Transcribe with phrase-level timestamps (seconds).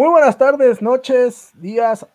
[0.00, 2.06] Muy buenas tardes, noches, días,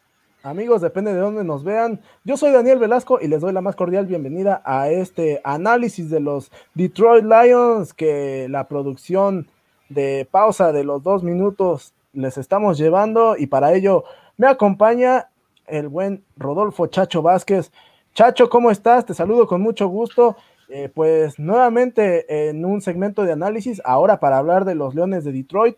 [0.41, 2.01] amigos, depende de dónde nos vean.
[2.23, 6.19] Yo soy Daniel Velasco y les doy la más cordial bienvenida a este análisis de
[6.19, 9.47] los Detroit Lions que la producción
[9.89, 14.03] de pausa de los dos minutos les estamos llevando y para ello
[14.35, 15.29] me acompaña
[15.67, 17.71] el buen Rodolfo Chacho Vázquez.
[18.15, 19.05] Chacho, ¿cómo estás?
[19.05, 20.35] Te saludo con mucho gusto.
[20.69, 25.33] Eh, pues nuevamente en un segmento de análisis, ahora para hablar de los Leones de
[25.33, 25.77] Detroit.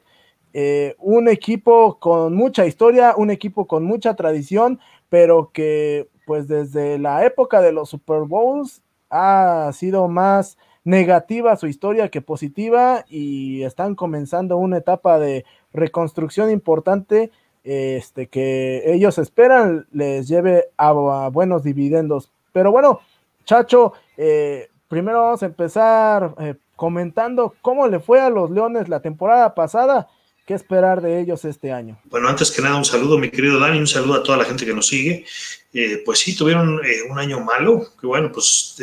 [0.53, 4.79] Eh, un equipo con mucha historia, un equipo con mucha tradición,
[5.09, 11.67] pero que pues desde la época de los Super Bowls ha sido más negativa su
[11.67, 17.31] historia que positiva y están comenzando una etapa de reconstrucción importante
[17.63, 20.93] este, que ellos esperan les lleve a,
[21.29, 22.31] buenos dividendos.
[22.53, 23.01] Pero bueno,
[23.43, 29.01] Chacho, eh, primero vamos a empezar eh, comentando cómo le fue a los Leones la
[29.01, 30.07] temporada pasada
[30.47, 31.99] ¿Qué esperar de ellos este año?
[32.05, 34.65] Bueno, antes que nada, un saludo, mi querido Dani, un saludo a toda la gente
[34.65, 35.25] que nos sigue.
[35.73, 38.77] Eh, pues sí, tuvieron eh, un año malo, que bueno, pues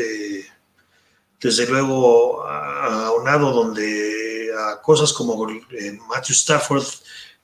[1.41, 6.85] desde luego aunado donde a cosas como eh, Matthew Stafford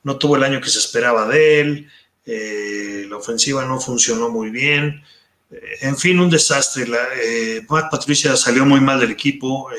[0.02, 1.91] no tuvo el año que se esperaba de él,
[3.08, 5.02] la ofensiva no funcionó muy bien,
[5.80, 6.86] en fin, un desastre.
[6.86, 7.08] La,
[7.70, 9.70] Matt Patricia salió muy mal del equipo,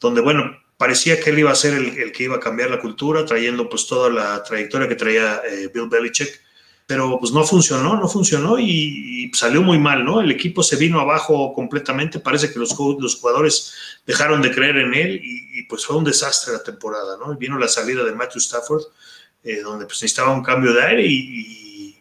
[0.00, 3.24] donde bueno, parecía que él iba a ser el, que iba a cambiar la cultura,
[3.24, 6.40] trayendo pues toda la trayectoria que traía eh, Bill Belichick,
[6.88, 10.20] pero pues no funcionó, no funcionó y, salió muy mal, ¿no?
[10.20, 13.72] El equipo se vino abajo completamente, parece que los, los jugadores
[14.04, 17.36] dejaron de creer en él y, pues fue un desastre la temporada, ¿no?
[17.36, 18.82] Vino la salida de Matthew Stafford,
[19.44, 21.96] eh, donde pues necesitaba un cambio de aire y,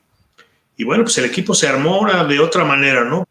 [0.75, 3.27] y bueno, pues el equipo se armó de otra manera, ¿no?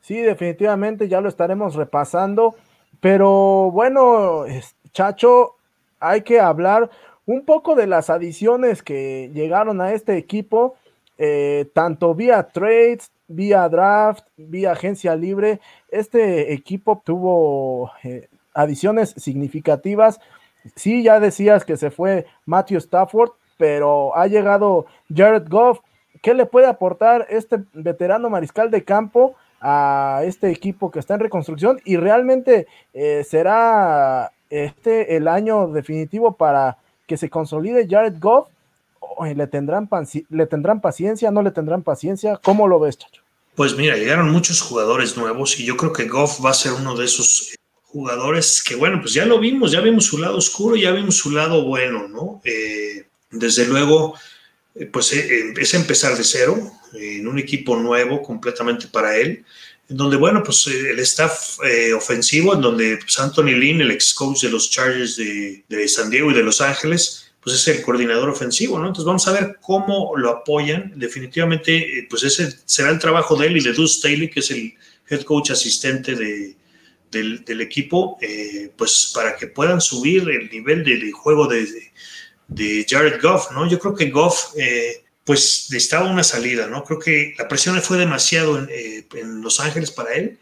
[0.00, 2.56] Sí, definitivamente ya lo estaremos repasando.
[3.04, 4.46] Pero bueno,
[4.94, 5.56] Chacho,
[6.00, 6.88] hay que hablar
[7.26, 10.76] un poco de las adiciones que llegaron a este equipo,
[11.18, 15.60] eh, tanto vía trades, vía draft, vía agencia libre.
[15.90, 20.18] Este equipo tuvo eh, adiciones significativas.
[20.74, 25.80] Sí, ya decías que se fue Matthew Stafford, pero ha llegado Jared Goff.
[26.22, 29.34] ¿Qué le puede aportar este veterano mariscal de campo
[29.66, 36.36] a este equipo que está en reconstrucción y realmente eh, será este el año definitivo
[36.36, 36.76] para
[37.06, 38.48] que se consolide Jared Goff.
[39.34, 39.88] ¿Le tendrán,
[40.28, 41.30] ¿Le tendrán paciencia?
[41.30, 42.38] ¿No le tendrán paciencia?
[42.42, 43.22] ¿Cómo lo ves, Chacho?
[43.54, 46.94] Pues mira, llegaron muchos jugadores nuevos y yo creo que Goff va a ser uno
[46.94, 50.76] de esos eh, jugadores que, bueno, pues ya lo vimos, ya vimos su lado oscuro,
[50.76, 52.42] ya vimos su lado bueno, ¿no?
[52.44, 54.14] Eh, desde luego,
[54.92, 56.58] pues es empezar de cero,
[56.92, 59.44] en un equipo nuevo completamente para él,
[59.88, 63.90] en donde, bueno, pues eh, el staff eh, ofensivo, en donde pues, Anthony Lynn, el
[63.90, 67.82] ex coach de los Chargers de, San Diego y de Los Ángeles, pues es el
[67.82, 68.86] coordinador ofensivo, ¿no?
[68.86, 70.92] Entonces vamos a ver cómo lo apoyan.
[70.96, 74.50] Definitivamente, eh, pues ese será el trabajo de él y de Deuce Staley, que es
[74.50, 74.74] el
[75.10, 76.56] head coach asistente de,
[77.10, 78.18] del, equipo,
[78.76, 81.68] pues para que puedan subir el nivel de, juego de,
[82.48, 83.68] de, Jared Goff, ¿no?
[83.68, 84.54] Yo creo que Goff
[85.24, 86.84] pues necesitaba una salida, ¿no?
[86.84, 90.38] Creo que la presión fue demasiado en, eh, Los Ángeles para él.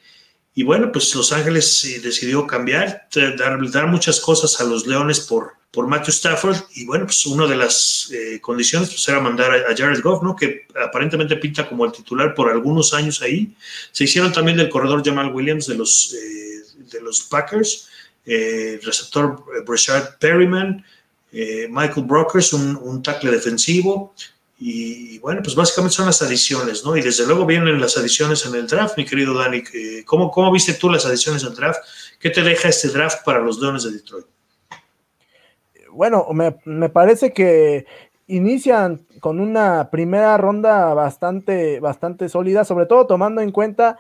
[0.55, 5.21] Y bueno, pues Los Ángeles eh, decidió cambiar, dar, dar, muchas cosas a los Leones
[5.21, 6.57] por, por Matthew Stafford.
[6.75, 10.35] Y bueno, pues una de las eh, condiciones pues, era mandar a, Jared Goff, ¿no?
[10.35, 13.55] Que aparentemente pinta como el titular por algunos años ahí.
[13.93, 16.15] Se hicieron también del corredor Jamal Williams de los,
[16.91, 17.89] de los Packers,
[18.27, 20.85] receptor Brashard Perryman,
[21.33, 24.15] Michael Brokers, un, un tackle defensivo,
[24.65, 26.97] y bueno, pues básicamente son las adiciones, ¿no?
[26.97, 29.65] Y desde luego vienen las adiciones en el draft, mi querido Dani.
[30.05, 31.81] ¿Cómo, cómo viste tú las adiciones al draft?
[32.21, 34.27] ¿Qué te deja este draft para los Leones de Detroit?
[35.91, 36.29] Bueno,
[36.65, 37.87] me, parece que
[38.29, 43.99] inician con una primera ronda bastante, bastante sólida, sobre todo tomando en cuenta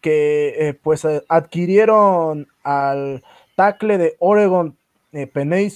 [0.00, 3.22] que eh, pues adquirieron al
[3.54, 4.78] tackle de Oregon,
[5.12, 5.70] eh, Peney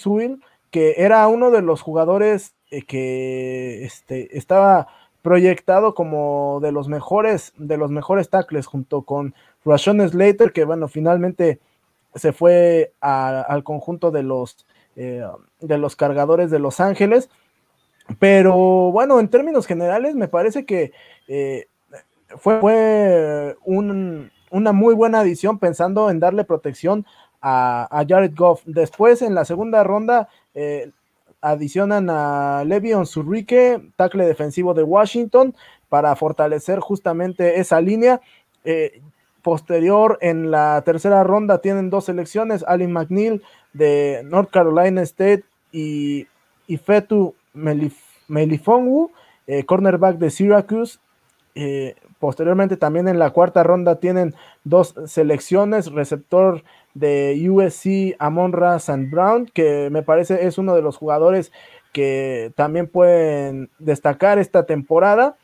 [0.71, 4.89] que era uno de los jugadores eh, que este, estaba
[5.23, 9.35] proyectado como de los mejores, de los mejores tackles junto con
[9.65, 11.61] Rashon Slater, que bueno, finalmente
[12.15, 14.67] se fue al conjunto de los,
[14.97, 15.27] eh,
[15.61, 17.31] de los cargadores de Los Ángeles.
[18.19, 18.55] Pero
[18.93, 20.93] bueno, en términos generales, me parece que
[21.27, 21.69] eh,
[22.37, 27.07] fue, fue una muy buena adición pensando en darle protección
[27.41, 28.63] a, Jared Goff.
[28.67, 30.29] Después, en la segunda ronda,
[31.45, 35.55] adicionan a Levion Zurrique, tackle defensivo de Washington,
[35.89, 38.21] para fortalecer justamente esa línea.
[38.65, 39.03] Eh,
[39.43, 43.43] posterior, en la tercera ronda, tienen dos selecciones, Alin McNeil
[43.75, 46.27] de North Carolina State y,
[46.83, 49.11] Fetu Melifonwu,
[49.47, 50.99] eh, cornerback de Syracuse.
[51.55, 51.95] Eh,
[52.25, 54.35] posteriormente también en la cuarta ronda tienen
[54.65, 59.11] dos selecciones, receptor de USC Amon St.
[59.11, 61.53] Brown, que me parece es uno de los jugadores
[61.93, 65.37] que también pueden destacar esta temporada.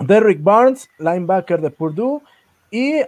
[0.00, 2.22] Derrick Barnes, linebacker de Purdue,
[2.72, 3.02] y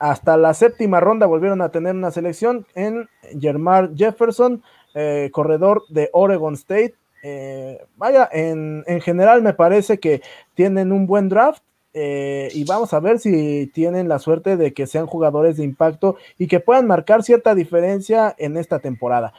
[0.00, 3.08] hasta la séptima ronda volvieron a tener una selección en
[3.40, 4.60] Jermar Jefferson,
[4.96, 6.96] eh, corredor de Oregon State.
[7.22, 10.20] Eh, vaya, en, general me parece que
[10.54, 11.62] tienen un buen draft.
[11.92, 16.16] Eh, y vamos a ver si tienen la suerte de que sean jugadores de impacto
[16.38, 19.32] y que puedan marcar cierta diferencia en esta temporada.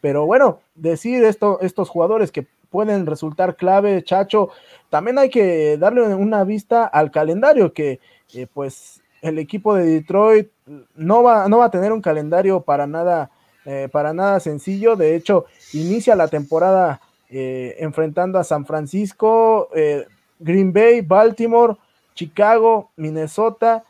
[0.00, 4.50] Pero bueno, decir esto, estos jugadores que pueden resultar clave, Chacho,
[4.90, 8.00] también hay que darle una vista al calendario que
[8.52, 10.48] pues el equipo de Detroit
[10.94, 13.30] no va, no va a tener un calendario para nada,
[13.64, 14.96] eh, para nada sencillo.
[14.96, 20.06] De hecho, inicia la temporada eh, enfrentando a San Francisco, eh,
[20.38, 21.76] Green Bay, Baltimore,
[22.14, 23.84] Chicago, Minnesota.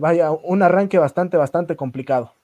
[0.00, 2.34] vaya, un arranque bastante, bastante complicado.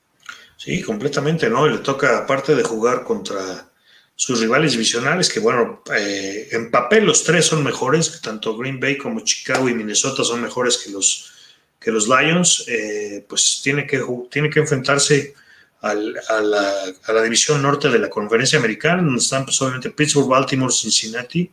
[0.57, 1.69] Sí, completamente, ¿no?
[1.69, 3.69] le toca, aparte de jugar contra
[4.15, 9.21] sus rivales divisionales, que bueno, en papel los tres son mejores, tanto Green Bay como
[9.21, 11.33] Chicago y Minnesota son mejores que los
[11.79, 15.35] que los Lions eh, pues tiene que, tiene que enfrentarse
[15.83, 21.49] a, la, división norte de la conferencia americana, donde están pues, obviamente Pittsburgh, Baltimore, Cincinnati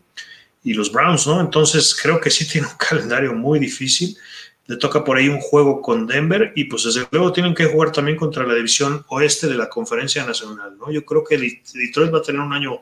[0.64, 1.42] y los Browns, ¿no?
[1.42, 4.18] Entonces creo que sí tiene un calendario muy difícil.
[4.66, 7.92] Le toca por ahí un juego con Denver y pues desde luego tienen que jugar
[7.92, 10.90] también contra la división oeste de la conferencia nacional, ¿no?
[10.90, 12.82] Yo creo que Detroit va a tener un año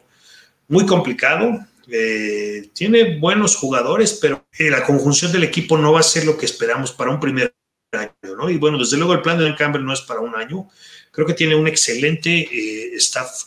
[0.67, 1.65] muy complicado.
[1.87, 6.37] Eh, tiene buenos jugadores, pero eh, la conjunción del equipo no va a ser lo
[6.37, 7.55] que esperamos para un primer
[7.91, 8.47] año, ¿no?
[8.47, 10.69] Y bueno, desde luego el plan de Dan Campbell no es para un año.
[11.11, 13.45] Creo que tiene un excelente eh, staff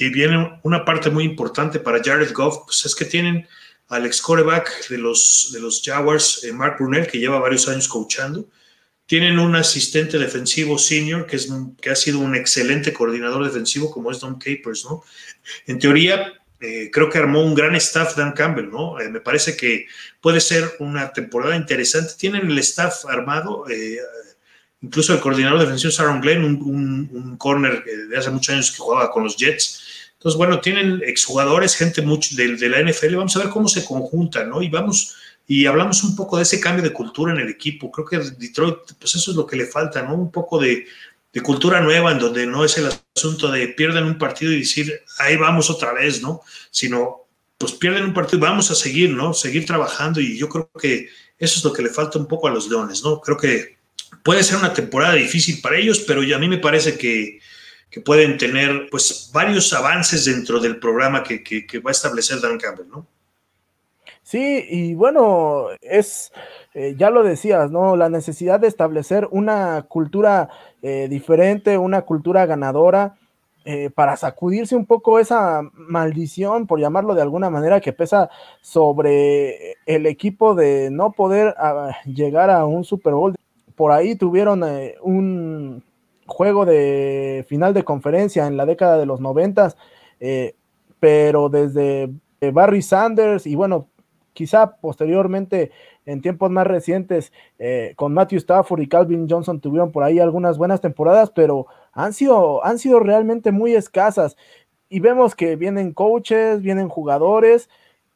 [0.00, 3.46] y viene una parte muy importante para Jared Goff, pues es que tienen
[3.88, 8.48] al ex coreback de los, de los Jaguars, Mark Brunel, que lleva varios años coachando.
[9.04, 11.52] Tienen un asistente defensivo senior que, es,
[11.82, 15.02] que ha sido un excelente coordinador defensivo, como es Don Capers, ¿no?
[15.66, 18.98] En teoría, eh, creo que armó un gran staff Dan Campbell, ¿no?
[19.00, 19.86] Eh, me parece que
[20.22, 22.14] puede ser una temporada interesante.
[22.16, 23.98] Tienen el staff armado, eh,
[24.82, 29.24] incluso el coordinador defensivo Aaron Glenn, un, corner de hace muchos años que jugaba con
[29.24, 29.82] los Jets.
[30.14, 33.16] Entonces, bueno, tienen exjugadores, gente mucho de, de, la NFL.
[33.16, 34.60] Vamos a ver cómo se conjuntan, ¿no?
[34.60, 35.16] Y vamos,
[35.46, 37.90] y hablamos un poco de ese cambio de cultura en el equipo.
[37.90, 40.14] Creo que Detroit, pues eso es lo que le falta, ¿no?
[40.14, 40.86] Un poco de,
[41.32, 44.92] de cultura nueva, en donde no es el asunto de pierden un partido y decir,
[45.18, 46.42] ahí vamos otra vez, ¿no?
[46.70, 47.26] Sino,
[47.56, 49.32] pues pierden un partido y vamos a seguir, ¿no?
[49.32, 52.50] Seguir trabajando y yo creo que eso es lo que le falta un poco a
[52.50, 53.20] los Leones, ¿no?
[53.20, 53.79] Creo que
[54.22, 57.40] puede ser una temporada difícil para ellos, pero a mí me parece que,
[58.04, 62.88] pueden tener, pues, varios avances dentro del programa que, que va a establecer Dan Campbell,
[62.88, 63.06] ¿no?
[64.30, 66.30] Sí, y bueno, es,
[66.72, 67.96] eh, ya lo decías, ¿no?
[67.96, 70.48] La necesidad de establecer una cultura
[70.82, 73.16] eh, diferente, una cultura ganadora,
[73.64, 79.78] eh, para sacudirse un poco esa maldición, por llamarlo de alguna manera, que pesa sobre
[79.84, 83.34] el equipo de no poder ah, llegar a un Super Bowl.
[83.80, 84.62] Por ahí tuvieron
[85.00, 85.82] un
[86.26, 89.78] juego de final de conferencia en la década de los noventas,
[91.00, 92.10] pero desde
[92.52, 93.88] Barry Sanders y bueno,
[94.34, 95.70] quizá posteriormente
[96.04, 100.58] en tiempos más recientes eh, con Matthew Stafford y Calvin Johnson tuvieron por ahí algunas
[100.58, 104.36] buenas temporadas, pero han sido, han sido realmente muy escasas.
[104.90, 107.70] Y vemos que vienen coaches, vienen jugadores,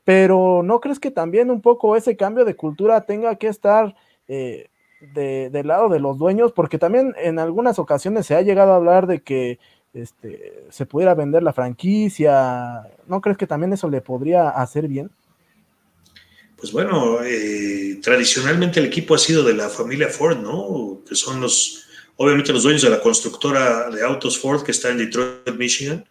[0.04, 3.96] pero ¿no crees que también un poco ese cambio de cultura tenga que estar
[4.28, 4.66] eh,
[5.12, 6.52] del lado de los dueños?
[6.52, 9.58] Porque también en algunas ocasiones se ha llegado a hablar de que
[9.92, 12.82] este, se pudiera vender la franquicia.
[13.06, 15.10] ¿No crees que también eso le podría hacer bien?
[16.64, 21.02] pues bueno, eh, tradicionalmente el equipo ha sido de la familia Ford, ¿no?
[21.06, 21.84] Que son los,
[22.16, 26.08] obviamente los dueños de la constructora de autos Ford que está en Detroit, Michigan.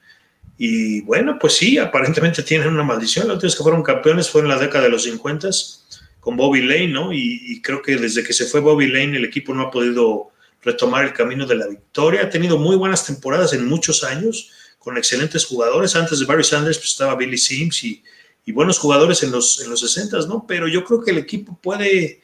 [0.60, 3.28] Y bueno, pues sí, aparentemente tienen una maldición.
[3.28, 5.50] Los últimos que fueron campeones fue en la década de los 50
[6.24, 7.12] con Bobby Lane, ¿no?
[7.12, 10.30] Y, y, creo que desde que se fue Bobby Lane el equipo no ha podido
[10.62, 12.24] retomar el camino de la victoria.
[12.24, 15.96] Ha tenido muy buenas temporadas en muchos años, con excelentes jugadores.
[15.96, 18.04] Antes de Barry Sanders pues, estaba Billy Sims y
[18.46, 20.46] y buenos jugadores en los, en los 60, ¿no?
[20.48, 22.22] Pero yo creo que el equipo puede,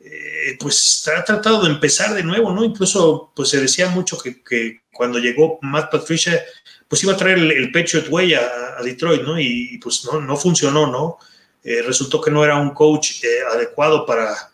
[0.00, 2.64] eh, pues, ha tratado de empezar de nuevo, ¿no?
[2.64, 6.44] Incluso, pues, se decía mucho que, que cuando llegó Matt Patricia,
[6.88, 8.42] pues iba a traer el, el Patriot Way a,
[8.78, 9.40] a, Detroit, ¿no?
[9.40, 11.18] Y, pues no, no funcionó, ¿no?
[11.64, 14.50] Eh, resultó que no era un coach eh, adecuado para,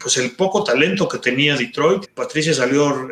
[0.00, 2.06] pues, el poco talento que tenía Detroit.
[2.14, 3.08] Patricia salió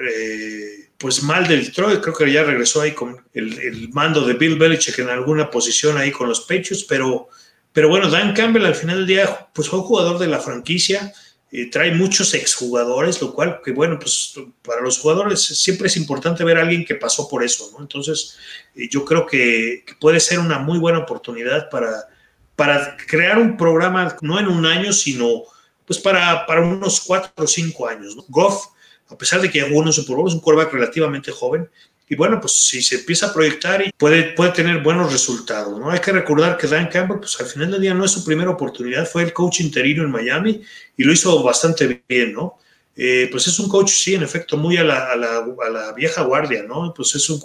[0.99, 4.99] pues mal de Detroit, creo que ya regresó ahí con el, mando de Bill Belichick
[4.99, 7.29] en alguna posición ahí con los Patriots, pero,
[7.73, 11.13] pero bueno, Dan Campbell al final del día pues fue un jugador de la franquicia,
[11.53, 16.45] eh, trae muchos exjugadores, lo cual, que bueno, pues para los jugadores siempre es importante
[16.45, 17.83] ver a alguien que pasó por eso, ¿no?
[17.83, 18.37] Entonces,
[18.75, 22.09] eh, yo creo que, puede ser una muy buena oportunidad para,
[22.57, 25.43] para crear un programa, no en un año, sino
[25.87, 28.25] pues para, para unos cuatro o cinco años, ¿no?
[28.29, 28.67] Goff,
[29.09, 31.69] a pesar de que jugó en Super Bowl, es un quarterback relativamente joven,
[32.09, 35.91] y bueno, pues si se empieza a proyectar y puede, puede tener buenos resultados, ¿no?
[35.91, 38.51] Hay que recordar que Dan Campbell, pues al final del día no es su primera
[38.51, 40.63] oportunidad, fue el coach interino en Miami
[40.97, 42.59] y lo hizo bastante bien, ¿no?
[42.95, 45.93] Eh, pues es un coach, sí, en efecto, muy a la, a la, a la
[45.93, 46.95] vieja guardia, ¿no?
[46.95, 47.41] Pues es un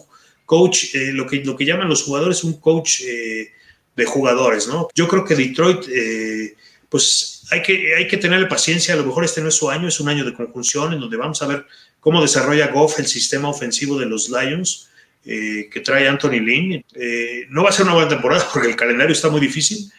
[0.45, 3.51] coach, eh, lo, que, lo que llaman los jugadores, un coach eh,
[3.95, 4.87] de jugadores, ¿no?
[4.95, 5.85] Yo creo que Detroit,
[6.89, 9.87] pues hay que, hay que tenerle paciencia, a lo mejor este no es su año,
[9.87, 11.65] es un año de conjunción en donde vamos a ver
[11.99, 14.89] cómo desarrolla Goff el sistema ofensivo de los Lions
[15.25, 16.83] eh, que trae Anthony Lynn.
[16.95, 19.91] Eh, no va a ser una buena temporada porque el calendario está muy difícil,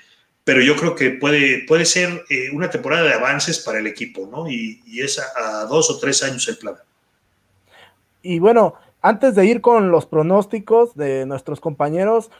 [0.44, 4.28] pero yo creo que puede, puede ser eh, una temporada de avances para el equipo,
[4.30, 4.50] ¿no?
[4.50, 6.74] Y, es a, dos o tres años el plan.
[8.22, 12.30] Y bueno, antes de ir con los pronósticos de nuestros compañeros,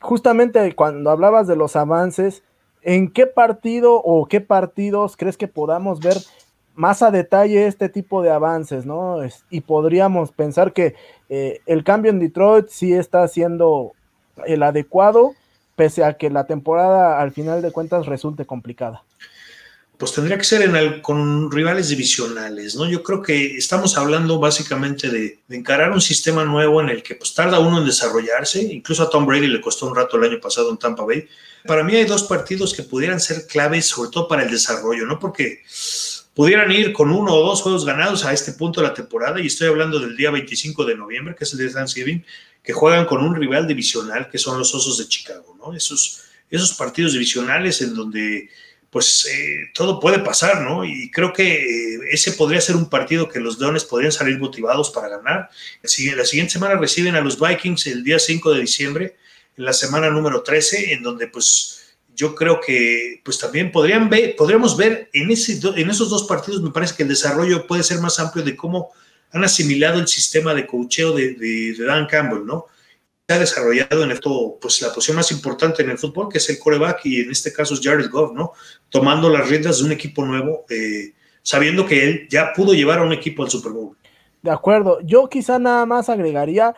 [0.00, 2.42] justamente cuando hablabas de los avances,
[2.82, 6.16] ¿en qué partido o qué partidos crees que podamos ver
[6.74, 9.18] más a detalle este tipo de avances, ¿no?
[9.50, 10.94] y podríamos pensar que
[11.28, 13.92] eh, el cambio en Detroit sí está siendo
[14.46, 15.32] el adecuado,
[15.76, 19.04] pese a que la temporada al final de cuentas resulte complicada.
[20.00, 22.88] Pues tendría que ser con rivales divisionales, ¿no?
[22.88, 27.34] Yo creo que estamos hablando básicamente de, encarar un sistema nuevo en el que pues
[27.34, 30.70] tarda uno en desarrollarse, incluso a Tom Brady le costó un rato el año pasado
[30.70, 31.28] en Tampa Bay.
[31.66, 35.18] Para mí hay dos partidos que pudieran ser claves, sobre todo para el desarrollo, ¿no?
[35.18, 35.64] Porque
[36.32, 39.48] pudieran ir con uno o dos juegos ganados a este punto de la temporada, y
[39.48, 42.24] estoy hablando del día 25 de noviembre, que es el día de Thanksgiving,
[42.62, 45.74] que juegan con un rival divisional, que son los Osos de Chicago, ¿no?
[45.74, 48.48] Esos, esos partidos divisionales en donde
[48.90, 50.84] pues eh, todo puede pasar, ¿no?
[50.84, 54.90] Y creo que eh, ese podría ser un partido que los Leones podrían salir motivados
[54.90, 55.48] para ganar.
[55.82, 59.16] La siguiente semana reciben a los Vikings el día 5 de diciembre,
[59.56, 61.80] en la semana número 13, en donde pues
[62.16, 66.60] yo creo que pues también podrían ver, podríamos ver en, ese, en esos dos partidos,
[66.60, 68.90] me parece que el desarrollo puede ser más amplio de cómo
[69.32, 72.66] han asimilado el sistema de cocheo de, Dan Campbell, ¿no?
[73.32, 76.58] Ha desarrollado en esto, pues la posición más importante en el fútbol, que es el
[76.58, 78.52] coreback, y en este caso es Jared Goff, ¿no?
[78.88, 83.02] Tomando las riendas de un equipo nuevo, eh, sabiendo que él ya pudo llevar a
[83.02, 83.96] un equipo al Super Bowl.
[84.42, 86.74] De acuerdo, yo quizá nada más agregaría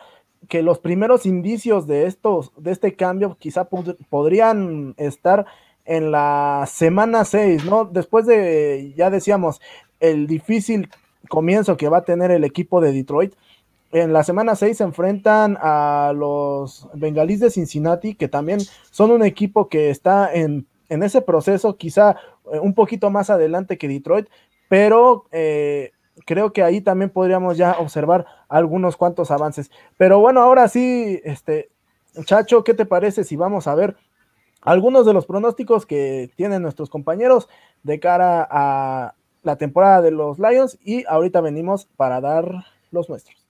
[0.49, 3.67] que los primeros indicios de estos, de este cambio quizá
[4.09, 5.45] podrían estar
[5.85, 7.85] en la semana 6, ¿no?
[7.85, 9.61] Después de, ya decíamos,
[9.99, 10.89] el difícil
[11.29, 13.33] comienzo que va a tener el equipo de Detroit.
[13.93, 18.59] En la semana 6 se enfrentan a los Bengalíes de Cincinnati, que también
[18.89, 22.17] son un equipo que está en, ese proceso, quizá
[22.51, 24.27] eh, un poquito más adelante que Detroit,
[24.67, 25.91] pero eh,
[26.25, 29.69] creo que ahí también podríamos ya observar algunos cuantos avances.
[29.95, 31.69] Pero bueno, ahora sí, este,
[32.25, 33.95] Chacho, ¿qué te parece si vamos a ver
[34.61, 37.47] algunos de los pronósticos que tienen nuestros compañeros
[37.83, 40.79] de cara a la temporada de los Lions?
[40.83, 43.42] Y ahorita venimos para dar los nuestros.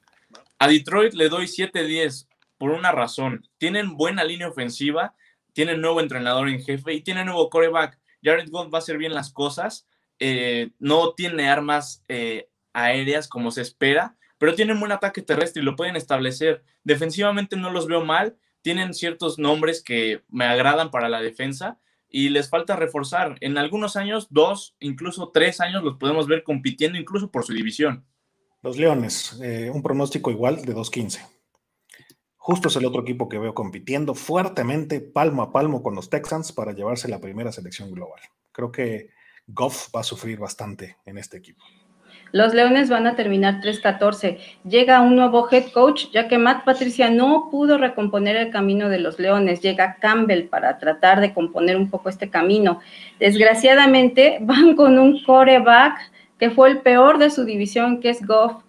[0.60, 3.48] A Detroit le doy 7-10 por una razón.
[3.58, 5.16] Tienen buena línea ofensiva,
[5.54, 8.00] tienen nuevo entrenador en jefe y tienen nuevo coreback.
[8.24, 9.88] Jared Goff va a hacer bien las cosas.
[10.20, 15.66] Eh, no tiene armas eh, aéreas como se espera, pero tienen buen ataque terrestre y
[15.66, 16.64] lo pueden establecer.
[16.84, 21.80] Defensivamente no los veo mal, tienen ciertos nombres que me agradan para la defensa
[22.10, 23.36] y les falta reforzar.
[23.42, 28.06] En algunos años, dos, incluso tres años, los podemos ver compitiendo incluso por su división.
[28.64, 31.20] Los Leones, eh, un pronóstico igual de 2-15.
[32.38, 36.54] Justo es el otro equipo que veo compitiendo fuertemente, palmo a palmo con los Texans
[36.54, 38.22] para llevarse la primera selección global.
[38.54, 39.10] Creo que
[39.48, 41.62] Goff va a sufrir bastante en este equipo.
[42.32, 44.40] Los Leones van a terminar 3-14.
[44.64, 49.00] Llega un nuevo head coach, ya que Matt Patricia no pudo recomponer el camino de
[49.00, 49.62] los Leones.
[49.62, 52.80] Llega Campbell para tratar de componer un poco este camino.
[53.20, 56.13] Desgraciadamente van con un coreback
[56.44, 58.64] que fue el peor de su división, que es Goff,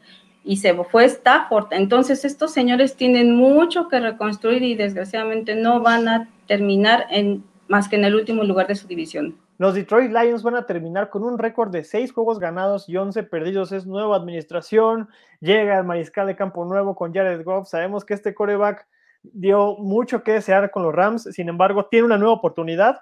[0.44, 1.72] y se fue Stafford.
[1.72, 7.88] Entonces estos señores tienen mucho que reconstruir y desgraciadamente no van a terminar en más
[7.88, 9.36] que en el último lugar de su división.
[9.58, 13.24] Los Detroit Lions van a terminar con un récord de seis juegos ganados y 11
[13.24, 13.72] perdidos.
[13.72, 15.08] Es nueva administración.
[15.40, 17.66] Llega el mariscal de campo nuevo con Jared Goff.
[17.66, 18.86] Sabemos que este coreback
[19.24, 21.24] dio mucho que desear con los Rams.
[21.32, 23.00] Sin embargo, tiene una nueva oportunidad.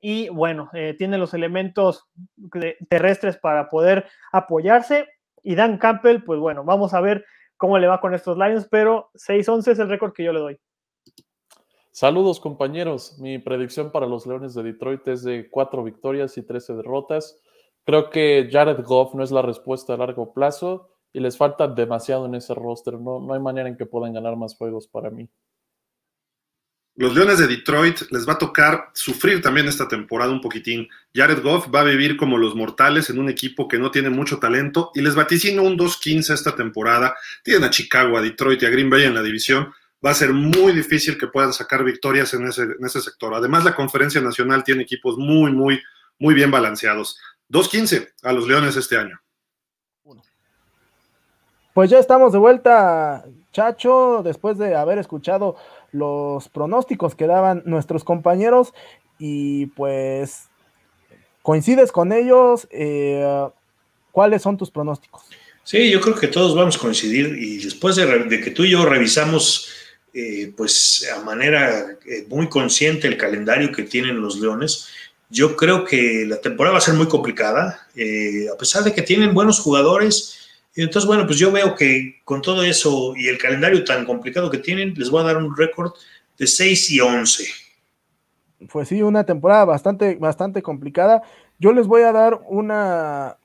[0.00, 2.08] Y bueno, eh, tiene los elementos
[2.88, 5.08] terrestres para poder apoyarse.
[5.42, 7.24] Y Dan Campbell, pues bueno, vamos a ver
[7.56, 10.60] cómo le va con estos Lions, pero 6-11 es el récord que yo le doy.
[11.90, 16.74] Saludos compañeros, mi predicción para los Leones de Detroit es de 4 victorias y 13
[16.74, 17.40] derrotas.
[17.84, 22.26] Creo que Jared Goff no es la respuesta a largo plazo y les falta demasiado
[22.26, 23.00] en ese roster.
[23.00, 25.30] No, no hay manera en que puedan ganar más juegos para mí.
[26.96, 30.88] Los Leones de Detroit les va a tocar sufrir también esta temporada un poquitín.
[31.14, 34.38] Jared Goff va a vivir como los mortales en un equipo que no tiene mucho
[34.38, 37.14] talento y les vaticino un 2-15 esta temporada.
[37.44, 39.70] Tienen a Chicago, a Detroit y a Green Bay en la división.
[40.04, 43.34] Va a ser muy difícil que puedan sacar victorias en ese, en ese sector.
[43.34, 45.82] Además, la conferencia nacional tiene equipos muy, muy,
[46.18, 47.18] muy bien balanceados.
[47.50, 49.20] 2-15 a los Leones este año.
[51.74, 53.22] Pues ya estamos de vuelta,
[53.52, 55.56] Chacho, después de haber escuchado
[55.92, 58.72] los pronósticos que daban nuestros compañeros
[59.18, 60.48] y pues
[61.42, 62.66] coincides con ellos.
[62.70, 63.46] Eh,
[64.12, 65.22] ¿Cuáles son tus pronósticos?
[65.62, 68.86] Sí, yo creo que todos vamos a coincidir y después de, que tú y yo
[68.86, 69.68] revisamos
[70.14, 74.88] eh, pues a manera eh, muy consciente el calendario que tienen los Leones,
[75.28, 79.34] yo creo que la temporada va a ser muy complicada, a pesar de que tienen
[79.34, 80.45] buenos jugadores
[80.82, 84.58] entonces, bueno, pues yo veo que con todo eso y el calendario tan complicado que
[84.58, 85.92] tienen, les voy a dar un récord
[86.38, 87.44] de 6 y 11.
[88.70, 91.22] Pues sí, una temporada bastante, bastante complicada.
[91.58, 93.38] Yo les voy a dar una,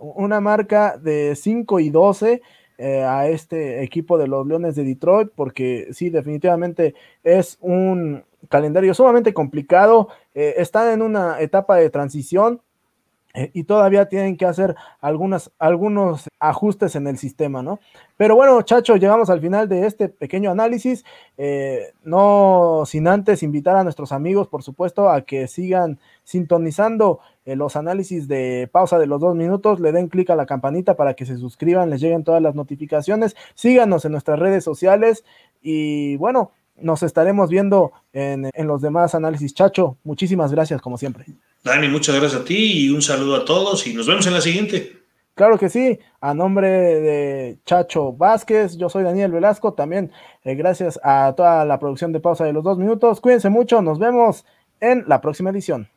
[0.00, 2.42] una marca de 5 y 12
[2.78, 8.94] eh, a este equipo de los Leones de Detroit, porque sí, definitivamente es un calendario
[8.94, 10.08] sumamente complicado.
[10.34, 12.62] Eh, están en una etapa de transición
[13.34, 17.78] eh, y todavía tienen que hacer algunas, algunos ajustes en el sistema, ¿no?
[18.16, 21.04] Pero bueno, Chacho, llegamos al final de este pequeño análisis,
[21.38, 27.54] eh, no sin antes invitar a nuestros amigos, por supuesto, a que sigan sintonizando eh,
[27.54, 31.14] los análisis de pausa de los dos minutos, le den clic a la campanita para
[31.14, 35.24] que se suscriban, les lleguen todas las notificaciones, síganos en nuestras redes sociales.
[35.62, 39.54] Y bueno, nos estaremos viendo en, en los demás análisis.
[39.54, 41.26] Chacho, muchísimas gracias como siempre.
[41.62, 44.40] Dani, muchas gracias a ti y un saludo a todos y nos vemos en la
[44.40, 45.00] siguiente.
[45.34, 50.10] Claro que sí, a nombre de Chacho Vázquez, yo soy Daniel Velasco, también
[50.44, 53.20] eh, gracias a toda la producción de pausa de los dos minutos.
[53.20, 54.44] Cuídense mucho, nos vemos
[54.80, 55.88] en la próxima edición.